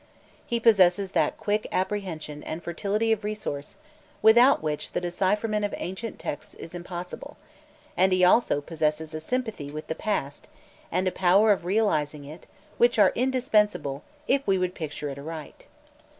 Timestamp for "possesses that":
0.59-1.37